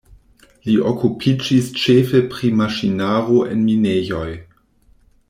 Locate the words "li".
0.67-0.77